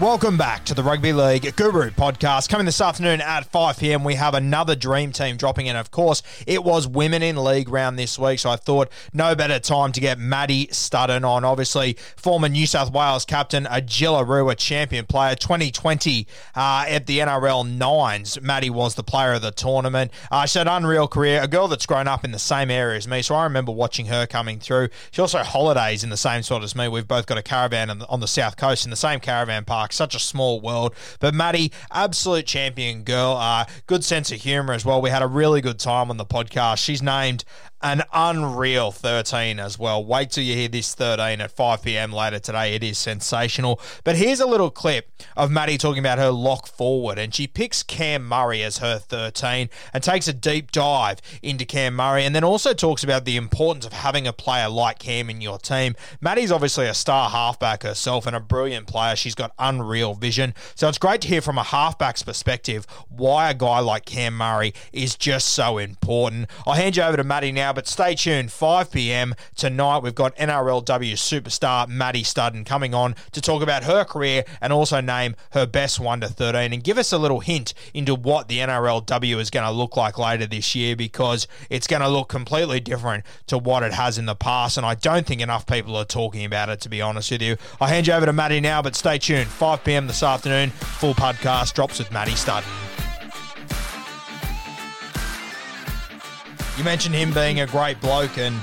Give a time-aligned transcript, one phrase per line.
[0.00, 2.48] Welcome back to the Rugby League Guru podcast.
[2.48, 5.76] Coming this afternoon at 5 p.m., we have another dream team dropping in.
[5.76, 9.60] Of course, it was Women in League round this week, so I thought no better
[9.60, 11.44] time to get Maddie Studdon on.
[11.44, 16.26] Obviously, former New South Wales captain, a Jillaroo, champion player, 2020
[16.56, 18.40] uh, at the NRL Nines.
[18.40, 20.10] Maddie was the player of the tournament.
[20.30, 22.96] Uh, she had an unreal career, a girl that's grown up in the same area
[22.96, 24.88] as me, so I remember watching her coming through.
[25.10, 26.88] She also holidays in the same sort as me.
[26.88, 29.66] We've both got a caravan on the, on the south coast in the same caravan
[29.66, 29.81] park.
[29.90, 30.94] Such a small world.
[31.18, 33.36] But Maddie, absolute champion girl.
[33.40, 35.00] Uh, good sense of humour as well.
[35.02, 36.84] We had a really good time on the podcast.
[36.84, 37.44] She's named
[37.82, 40.04] an unreal 13 as well.
[40.04, 42.12] Wait till you hear this 13 at 5 p.m.
[42.12, 42.74] later today.
[42.74, 43.80] It is sensational.
[44.04, 47.82] But here's a little clip of Maddie talking about her lock forward, and she picks
[47.82, 52.44] Cam Murray as her 13 and takes a deep dive into Cam Murray, and then
[52.44, 55.94] also talks about the importance of having a player like Cam in your team.
[56.20, 59.16] Maddie's obviously a star halfback herself and a brilliant player.
[59.16, 60.54] She's got unreal vision.
[60.74, 64.74] So it's great to hear from a halfback's perspective why a guy like Cam Murray
[64.92, 66.48] is just so important.
[66.66, 68.52] I'll hand you over to Maddie now, but stay tuned.
[68.52, 69.34] 5 p.m.
[69.56, 74.72] tonight, we've got NRLW superstar Maddie Studdon coming on to talk about her career and
[74.72, 78.48] also name her best 1 to 13 and give us a little hint into what
[78.48, 82.28] the NRLW is going to look like later this year because it's going to look
[82.28, 84.76] completely different to what it has in the past.
[84.76, 87.56] And I don't think enough people are talking about it, to be honest with you.
[87.80, 89.48] I'll hand you over to Maddie now, but stay tuned.
[89.48, 90.06] 5 p.m.
[90.06, 92.81] this afternoon, full podcast drops with Maddie Studdon.
[96.78, 98.56] You mentioned him being a great bloke, and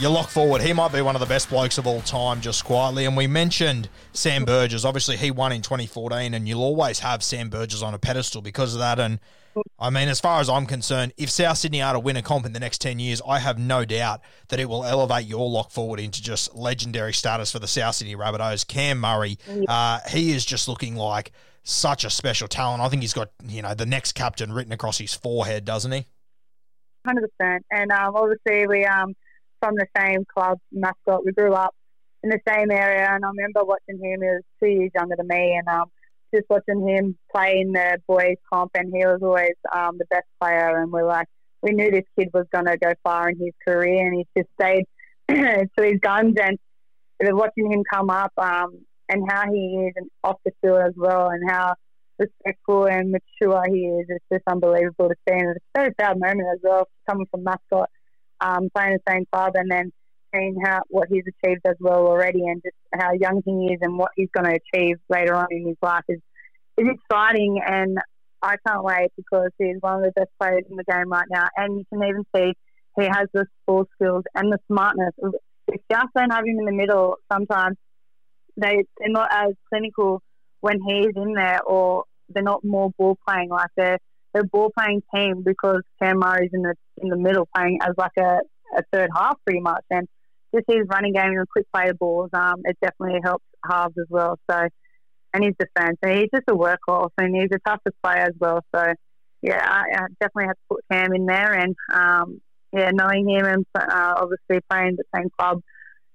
[0.00, 0.62] you look forward.
[0.62, 3.04] He might be one of the best blokes of all time, just quietly.
[3.04, 4.86] And we mentioned Sam Burgess.
[4.86, 8.72] Obviously, he won in 2014, and you'll always have Sam Burgess on a pedestal because
[8.72, 8.98] of that.
[8.98, 9.20] And
[9.78, 12.46] I mean, as far as I'm concerned, if South Sydney are to win a comp
[12.46, 15.70] in the next 10 years, I have no doubt that it will elevate your lock
[15.70, 18.66] forward into just legendary status for the South Sydney Rabbitohs.
[18.66, 19.38] Cam Murray,
[19.68, 21.32] uh, he is just looking like
[21.64, 22.82] such a special talent.
[22.82, 26.06] I think he's got, you know, the next captain written across his forehead, doesn't he?
[27.06, 27.66] Hundred percent.
[27.70, 29.14] And um, obviously, we um
[29.60, 31.24] from the same club Mascot.
[31.24, 31.74] We grew up
[32.22, 34.20] in the same area, and I remember watching him.
[34.22, 35.90] He was two years younger than me, and um,
[36.34, 40.26] just watching him play in the boys' comp, and he was always um, the best
[40.40, 40.80] player.
[40.80, 41.28] And we're like,
[41.62, 44.48] we knew this kid was going to go far in his career, and he's just
[44.60, 44.84] stayed
[45.28, 46.34] to his guns.
[46.38, 46.58] And
[47.20, 51.28] watching him come up, um, and how he is, and off the field as well,
[51.28, 51.74] and how
[52.18, 54.06] respectful and mature he is.
[54.08, 55.34] It's just unbelievable to see.
[55.34, 57.88] And it's a very proud moment as well, coming from Mascot,
[58.40, 59.92] um, playing the same club, and then
[60.34, 63.98] seeing how what he's achieved as well already, and just how young he is and
[63.98, 66.20] what he's going to achieve later on in his life is
[66.76, 67.60] is exciting.
[67.66, 67.98] And
[68.42, 71.48] I can't wait because he's one of the best players in the game right now.
[71.56, 72.52] And you can even see
[72.98, 75.12] he has the ball skills and the smartness.
[75.66, 77.76] If South don't have him in the middle, sometimes
[78.56, 80.22] they they're not as clinical
[80.64, 83.98] when he's in there, or they're not more ball playing like they're
[84.32, 88.16] they're ball playing team because Cam Murray's in the in the middle playing as like
[88.18, 88.38] a,
[88.74, 90.08] a third half pretty much, and
[90.54, 94.06] just his running game and quick play of balls, um, it definitely helps halves as
[94.08, 94.38] well.
[94.50, 94.66] So,
[95.34, 98.60] and his defence, and he's just a workhorse, and he's a toughest player as well.
[98.74, 98.86] So,
[99.42, 102.40] yeah, I, I definitely have to put Cam in there, and um,
[102.72, 105.60] yeah, knowing him and uh, obviously playing the same club,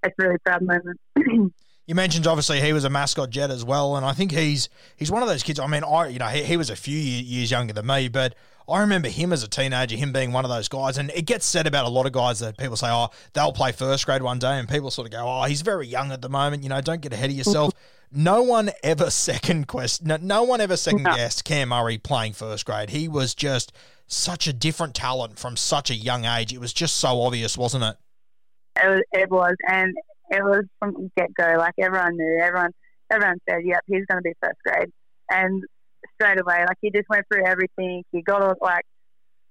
[0.01, 1.53] it's a really proud moment.
[1.89, 5.09] You mentioned obviously he was a Mascot jet as well, and I think he's he's
[5.09, 5.59] one of those kids.
[5.59, 8.35] I mean, I you know he, he was a few years younger than me, but
[8.69, 11.47] I remember him as a teenager, him being one of those guys, and it gets
[11.47, 14.37] said about a lot of guys that people say, oh, they'll play first grade one
[14.37, 16.61] day, and people sort of go, oh, he's very young at the moment.
[16.61, 17.73] You know, don't get ahead of yourself.
[18.11, 22.67] no one ever second quest, no, no one ever second guessed Cam Murray playing first
[22.67, 22.91] grade.
[22.91, 23.73] He was just
[24.05, 26.53] such a different talent from such a young age.
[26.53, 27.97] It was just so obvious, wasn't it?
[28.75, 29.97] It was, it was and
[30.29, 31.55] it was from get go.
[31.57, 32.71] Like everyone knew, everyone
[33.11, 34.91] everyone said, "Yep, he's going to be first grade."
[35.29, 35.63] And
[36.15, 38.03] straight away, like he just went through everything.
[38.11, 38.85] He got all like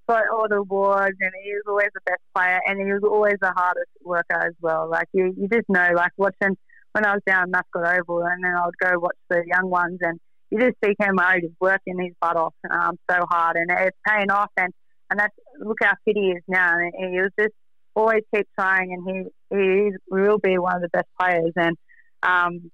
[0.08, 3.36] got all the awards, and he was always the best player, and he was always
[3.40, 4.88] the hardest worker as well.
[4.88, 6.56] Like you, you just know, like watching
[6.92, 9.98] when I was down Mascot Oval, and then I would go watch the young ones,
[10.00, 10.18] and
[10.50, 13.98] you just see Cam Murray just working his butt off um, so hard, and it's
[14.06, 14.50] paying off.
[14.56, 14.72] And
[15.10, 16.78] and that's look how fit he is now.
[16.78, 17.54] And he was just
[17.98, 21.52] always keep trying, and he he will be one of the best players.
[21.56, 21.76] And
[22.22, 22.70] um,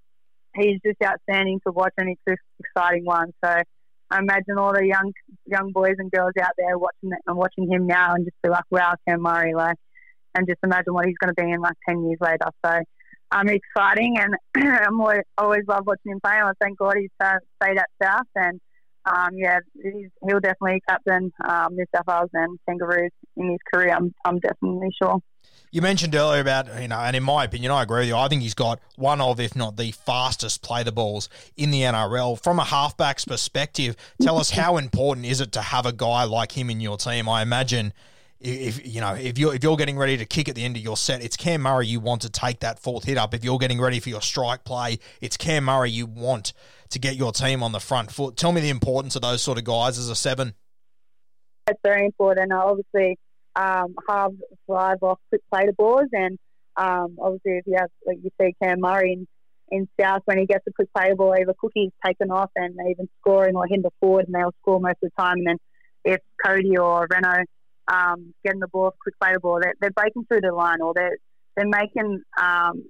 [0.55, 3.33] he's just outstanding to watch, and he's an exciting one.
[3.43, 3.51] So
[4.11, 5.13] I imagine all the young
[5.47, 8.51] young boys and girls out there watching it and watching him now, and just be
[8.51, 9.77] like, "Wow, Cam Murray!" Like,
[10.35, 12.51] and just imagine what he's going to be in like ten years later.
[12.65, 12.81] So.
[13.33, 14.37] Um, exciting, and
[14.87, 16.35] I'm always, always love watching him play.
[16.37, 18.61] And I thank God he's uh, stayed at South, and
[19.07, 23.95] um, yeah, he'll definitely captain um, New South Wales and Kangaroos in his career.
[23.95, 25.19] I'm, I'm definitely sure.
[25.71, 28.17] You mentioned earlier about, you know, and in my opinion, I agree with you.
[28.17, 31.81] I think he's got one of, if not the fastest play the balls in the
[31.81, 32.41] NRL.
[32.41, 36.53] From a halfback's perspective, tell us how important is it to have a guy like
[36.53, 37.29] him in your team?
[37.29, 37.93] I imagine
[38.41, 40.83] if you know if you're if you're getting ready to kick at the end of
[40.83, 43.35] your set, it's Cam Murray you want to take that fourth hit up.
[43.35, 46.53] If you're getting ready for your strike play, it's Cam Murray you want
[46.91, 48.37] to get your team on the front foot.
[48.37, 50.55] Tell me the importance of those sort of guys as a seven.
[51.67, 52.53] It's very important.
[52.53, 53.19] Obviously,
[53.57, 54.37] um, halves
[54.67, 56.39] thrive off quick play to balls, and
[56.77, 59.27] um, obviously if you have like you see Cam Murray in,
[59.71, 63.09] in South when he gets a quick play ball, either Cookie's taken off and even
[63.21, 65.39] scoring or the forward, and they'll score most of the time.
[65.39, 65.57] And then
[66.05, 67.45] if Cody or Reno
[67.89, 71.17] um, getting the ball, quick play ball, they're, they're breaking through the line or they're
[71.57, 72.83] they're making um,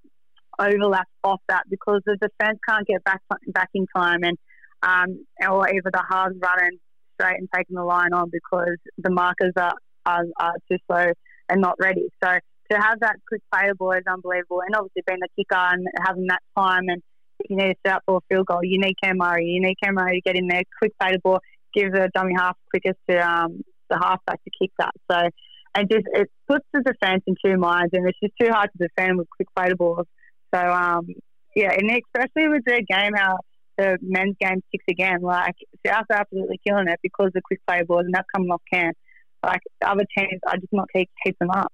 [0.58, 4.38] overlap off that because the defence can't get back back in time and
[4.82, 6.78] um, or either the halves running
[7.14, 9.74] straight and taking the line on because the markers are,
[10.06, 10.24] are,
[10.70, 11.12] too slow
[11.48, 12.08] and not ready.
[12.22, 12.30] So
[12.70, 16.26] to have that quick play ball is unbelievable and obviously being the kicker and having
[16.28, 17.02] that time and
[17.48, 19.46] you need to set up for a field goal, you need Cam Murray.
[19.46, 21.40] You need Cam Murray to get in there, quick play ball,
[21.74, 24.92] give the dummy half quickest to um, the halfback to kick that.
[25.10, 25.28] So,
[25.74, 28.88] and just it puts the defence in two minds, and it's just too hard to
[28.88, 30.06] defend with quick play balls.
[30.54, 31.08] So, um,
[31.54, 33.38] yeah, and especially with the game, how
[33.76, 37.82] the men's game sticks again, like South are absolutely killing it because the quick play
[37.82, 38.92] balls, and that's coming off Cam.
[39.44, 41.72] Like other teams are just not keep keep them up.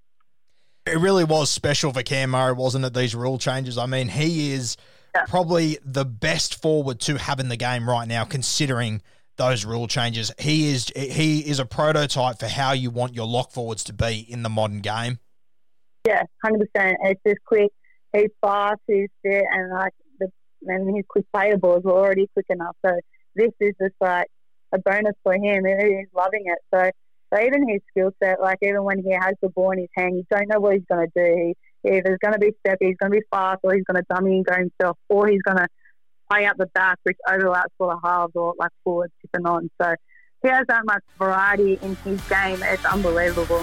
[0.87, 2.95] It really was special for Cam Murray, wasn't it?
[2.95, 3.79] These rule changes.
[3.79, 4.77] I mean, he is
[5.15, 5.25] yeah.
[5.27, 9.03] probably the best forward to have in the game right now, considering
[9.37, 10.33] those rule changes.
[10.39, 14.27] He is he is a prototype for how you want your lock forwards to be
[14.29, 15.19] in the modern game.
[16.07, 16.97] Yeah, hundred percent.
[17.03, 17.71] It's just quick.
[18.13, 18.81] He's fast.
[18.87, 20.29] He's fit, and like the
[20.67, 22.77] and his quick playables were already quick enough.
[22.85, 22.93] So
[23.35, 24.27] this is just like
[24.73, 25.65] a bonus for him.
[25.65, 26.59] He's loving it.
[26.75, 26.91] So,
[27.33, 30.17] so even his skill set, like even when he has the ball in his hand,
[30.17, 31.55] you don't know what he's going to do.
[31.85, 34.03] He, either he's going to be steppy, he's going to be fast, or he's going
[34.03, 35.69] to dummy and go himself, or he's going to
[36.31, 39.71] play out the back, which overlaps for the halves or like forward tipping on.
[39.81, 39.95] So
[40.43, 42.63] he has that much variety in his game.
[42.63, 43.63] It's unbelievable.